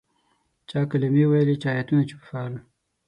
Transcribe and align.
چا 0.69 0.79
کلمې 0.91 1.23
ویلې 1.29 1.55
چا 1.61 1.69
آیتونه 1.77 2.03
چوفول. 2.09 2.53